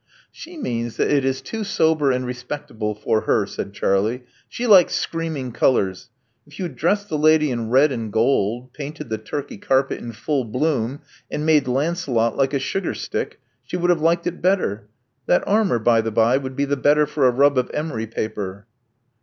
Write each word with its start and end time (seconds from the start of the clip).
She 0.31 0.57
mean^ 0.57 0.95
that 0.95 1.11
it 1.11 1.23
is 1.23 1.41
too 1.41 1.63
sober 1.63 2.11
and 2.11 2.25
respectable 2.25 2.95
for 2.95 3.21
her,*' 3.21 3.45
said 3.45 3.71
Charlie. 3.71 4.23
"She 4.49 4.65
likes 4.65 4.95
screaming 4.95 5.51
colors. 5.51 6.09
If 6.47 6.57
you 6.57 6.65
had 6.65 6.75
dressed 6.75 7.07
the 7.07 7.19
lady 7.19 7.51
in 7.51 7.69
red 7.69 7.91
and 7.91 8.11
gold; 8.11 8.73
painted 8.73 9.09
the 9.09 9.19
Turkey 9.19 9.59
carpet 9.59 9.99
in 9.99 10.11
full 10.13 10.43
bloom; 10.43 11.01
and 11.29 11.45
made 11.45 11.67
Lancelot 11.67 12.35
like 12.35 12.55
a 12.55 12.57
sugar 12.57 12.95
stick, 12.95 13.39
she 13.61 13.77
would 13.77 13.91
have 13.91 14.01
liked 14.01 14.25
it 14.25 14.41
better. 14.41 14.87
That 15.27 15.43
armor, 15.47 15.77
by 15.77 16.01
the 16.01 16.09
bye, 16.09 16.37
would 16.37 16.55
be 16.55 16.65
the 16.65 16.77
better 16.77 17.05
for 17.05 17.27
a 17.27 17.31
rub 17.31 17.59
of 17.59 17.69
emery 17.71 18.07
paper. 18.07 18.65